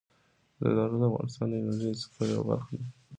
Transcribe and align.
زردالو 0.59 0.97
د 1.01 1.03
افغانستان 1.09 1.47
د 1.49 1.53
انرژۍ 1.59 1.87
د 1.93 2.01
سکتور 2.03 2.27
یوه 2.33 2.45
برخه 2.51 2.71
ده. 2.79 2.85